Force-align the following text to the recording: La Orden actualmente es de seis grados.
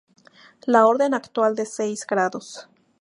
La 0.65 0.87
Orden 0.87 1.13
actualmente 1.13 1.61
es 1.61 1.69
de 1.69 1.75
seis 1.83 2.07
grados. 2.07 2.67